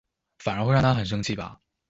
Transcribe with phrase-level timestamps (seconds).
[0.39, 1.61] 反而會讓他很生氣吧